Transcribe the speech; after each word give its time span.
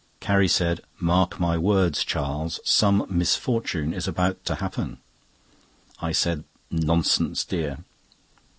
Carrie 0.19 0.47
said: 0.47 0.81
"Mark 0.99 1.39
my 1.39 1.59
words, 1.59 2.03
Charles, 2.03 2.59
some 2.65 3.05
misfortune 3.07 3.93
is 3.93 4.07
about 4.07 4.43
to 4.45 4.55
happen." 4.55 4.97
I 6.01 6.11
said: 6.11 6.43
"Nonsense, 6.71 7.45
dear." 7.45 7.83